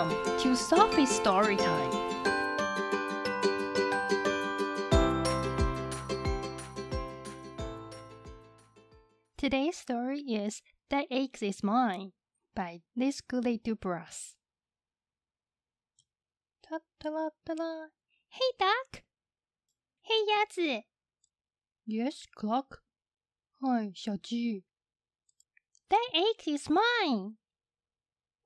[0.00, 1.90] Welcome to Sophie's Story Time.
[9.36, 12.12] Today's story is That Egg Is Mine
[12.54, 14.36] by Liz Goulet Dubois.
[16.62, 17.88] Ta ta la ta la.
[18.30, 19.02] Hey, duck.
[20.00, 20.82] Hey, Yatsu.
[21.84, 22.80] Yes, Cluck.
[23.62, 24.62] Hi, chick.
[25.90, 27.36] That egg is mine.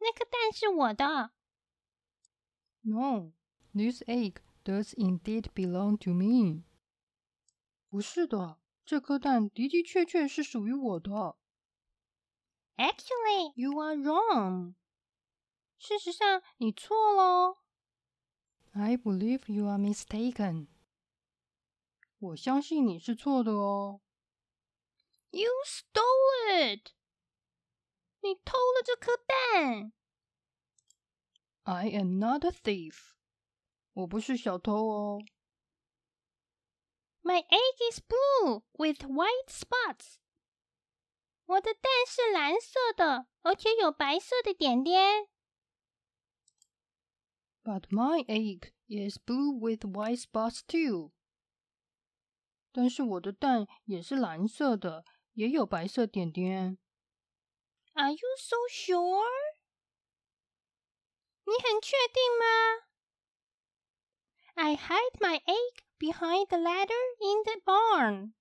[0.00, 1.33] 那颗蛋是我的。
[2.83, 3.33] No,
[3.73, 6.63] this egg does indeed belong to me.
[7.89, 11.37] 不是的，这颗蛋的的确确是属于我的。
[12.77, 14.75] Actually, you are wrong.
[15.77, 17.57] 事实上，你错喽。
[18.71, 20.67] I believe you are mistaken.
[22.19, 24.01] 我相信你是错的哦。
[25.31, 26.91] You stole it.
[28.21, 29.93] 你偷了这颗蛋。
[31.63, 33.13] I am not a thief.
[33.93, 35.19] 我不是小偷哦。
[37.21, 40.15] My egg is blue with white spots.
[41.45, 45.27] 我的蛋是蓝色的，而且有白色的点点。
[47.63, 51.11] But my egg is blue with white spots too.
[52.71, 56.77] 但是我的蛋也是蓝色的，也有白色点点。
[57.93, 59.52] Are you so sure?
[61.45, 62.45] 你很确定吗？
[64.55, 68.33] I hide my egg behind the ladder in the barn.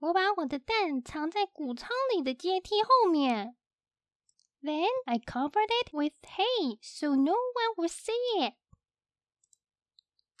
[0.00, 3.56] 我把我的蛋藏在谷仓里的阶梯后面。
[4.60, 8.54] Then I covered it with hay so no one would see it.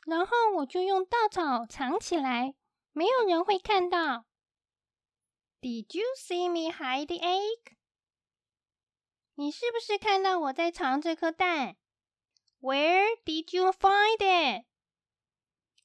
[0.06, 2.54] 然后我就用稻草藏起来，
[2.92, 4.26] 没有人会看到。
[5.62, 7.76] Did you see me hide the egg?
[9.39, 11.77] 你是不是看到我在藏这颗蛋
[12.59, 14.65] ？Where did you find it?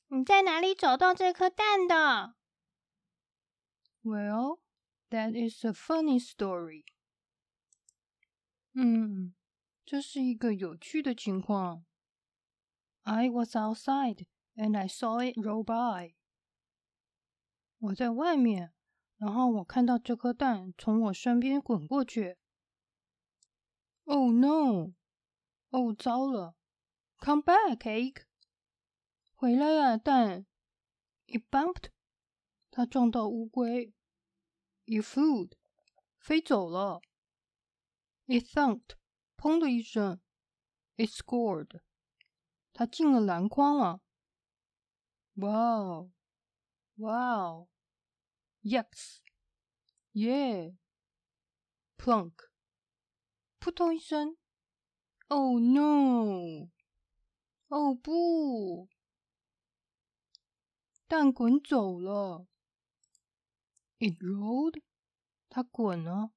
[0.09, 2.35] 你在哪里找到这颗蛋的
[4.03, 4.59] ？Well,
[5.09, 6.85] that is a funny story.
[8.73, 9.37] 嗯，
[9.87, 11.85] 这是一个有趣的情况。
[13.03, 14.27] I was outside
[14.57, 16.17] and I saw it roll by.
[17.79, 18.73] 我在外面，
[19.17, 22.37] 然后我看到这颗蛋从我身边滚过去。
[24.07, 24.93] Oh no!
[25.71, 26.55] 哦，糟了
[27.19, 28.25] ！Come back, egg.
[29.35, 30.47] 回来呀，蛋
[31.27, 31.91] ！It bumped.
[32.71, 33.95] 它撞到乌龟。
[34.87, 35.51] It flew.
[36.19, 37.01] 飞走了。
[38.27, 38.97] It thunked.
[39.37, 40.21] 砰的一声。
[40.97, 41.81] It scored.
[42.73, 44.01] 它进了篮筐了。
[45.35, 46.13] Wow!
[46.97, 47.69] Wow!
[48.63, 49.21] Yes!
[50.13, 50.77] Yeah!
[51.97, 52.35] Plunk!
[53.64, 54.38] 扑通一声。
[55.28, 56.70] Oh no!
[57.68, 58.90] 哦不！
[61.08, 62.48] 蛋滚走了。
[64.00, 64.82] It rolled，
[65.50, 66.32] 它滚了。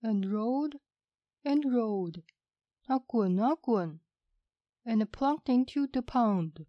[0.00, 0.80] And rolled
[1.42, 2.24] and rolled，
[2.82, 4.00] 它滚啊滚。
[4.84, 6.66] And plunked into the pond，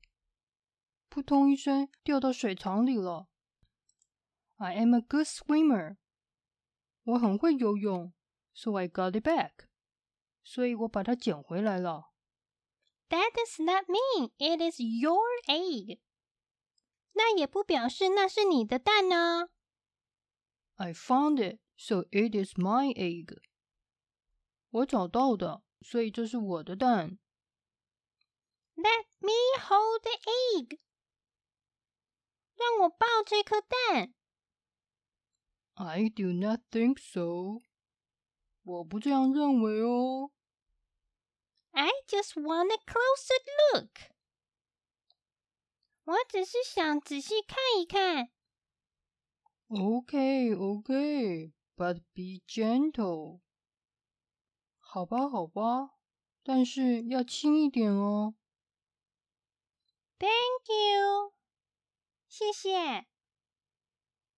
[1.08, 3.30] 扑通一声掉到水塘里了。
[4.58, 5.98] I am a good swimmer，
[7.04, 8.12] 我很会游泳
[8.54, 9.68] ，so I got it back，
[10.44, 12.14] 所以我把它捡回来了。
[13.10, 16.00] That does not mean it is your egg.
[17.14, 19.50] 那也不表示那是你的蛋呢。
[20.76, 23.42] I found it, so it is my egg.
[24.70, 27.18] 我找到的，所以这是我的蛋。
[28.76, 30.12] Let me hold the
[30.56, 30.80] egg.
[32.56, 34.14] 让我抱这颗蛋。
[35.74, 37.62] I do not think so.
[38.65, 40.31] 我不这样认为哦。
[41.71, 43.39] I just want a closer
[43.73, 43.91] look.
[46.05, 48.31] 我只是想仔细看一看。
[49.69, 53.41] Okay, okay, but be gentle.
[54.79, 55.97] 好吧，好吧，
[56.43, 58.35] 但是要轻一点哦。
[60.19, 61.33] Thank you.
[62.29, 63.07] 谢谢。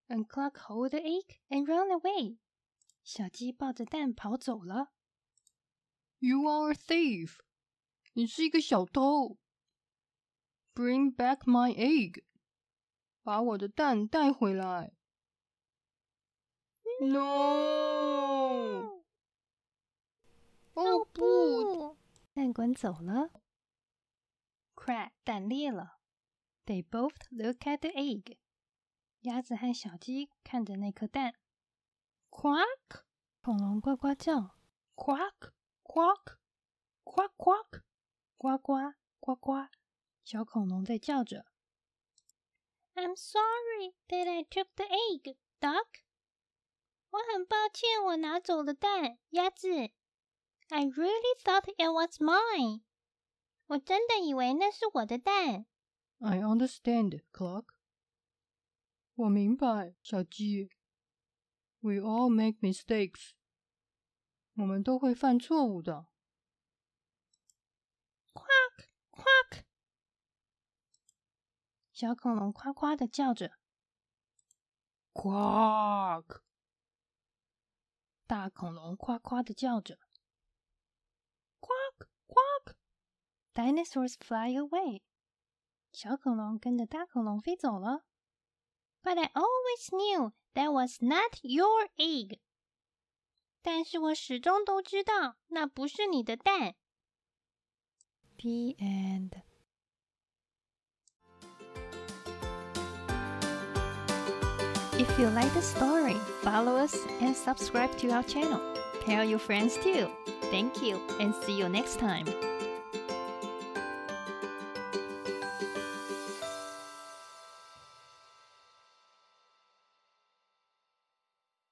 [0.09, 2.39] And Cluck hold the egg and run away.
[3.07, 4.93] 小鸡抱着蛋跑走了。
[6.19, 7.39] You are a thief.
[8.15, 9.39] 你是一个小偷。
[10.75, 12.25] Bring back my egg.
[13.23, 14.93] 把我的蛋带回来。
[17.01, 19.05] No.
[20.75, 21.97] 哦不！
[22.33, 23.31] 蛋滚走了。
[24.75, 26.01] Crack 蛋裂了。
[26.65, 28.39] They both look at the egg.
[29.21, 31.37] 鸭子和小鸡看着那颗蛋。
[32.39, 33.07] Quack！
[33.41, 34.59] 恐龙呱呱叫。
[34.95, 35.53] Quack,
[35.83, 37.81] quack.，quack quack，
[38.37, 39.69] 呱呱呱呱，
[40.23, 41.47] 小恐龙在叫着。
[42.95, 46.03] I'm sorry that I took the egg, duck.
[47.09, 49.71] 我很抱歉，我拿走了蛋，鸭子。
[50.69, 52.83] I really thought it was mine.
[53.69, 55.65] 我真的以为那是我的蛋。
[56.19, 57.69] I understand, Clock.
[59.15, 60.69] 我明白，小鸡。
[61.82, 63.32] We all make mistakes.
[64.54, 66.08] 我们都会犯错误的。
[68.34, 69.64] Quack, quack.
[71.92, 73.54] 小恐龙夸夸的叫着。
[75.14, 76.42] Quack.
[78.28, 80.00] 大恐龙夸夸的叫着。
[81.60, 82.76] Quack, quack.
[83.54, 85.02] Dinosaurs fly away.
[85.92, 88.06] 小恐龙跟着大恐龙飞走了。
[89.06, 92.40] But I always knew that was not your egg.
[93.64, 96.76] 但是我始终都知道那不是你的蛋。
[98.38, 99.44] The end.
[104.94, 108.60] If you like the story, follow us and subscribe to our channel.
[109.06, 110.10] Tell your friends too.
[110.52, 112.26] Thank you and see you next time.